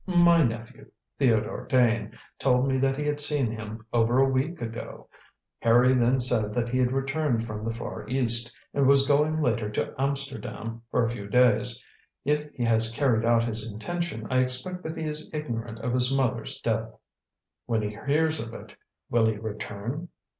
[0.07, 5.07] My nephew, Theodore Dane, told me that he had seen him over a week ago.
[5.59, 9.69] Harry then said that he had returned from the Far East, and was going later
[9.69, 11.85] to Amsterdam for a few days.
[12.25, 16.11] If he has carried out his intention I expect that he is ignorant of his
[16.11, 16.89] mother's death."
[17.67, 18.75] "When he hears of it
[19.11, 20.09] will he return?"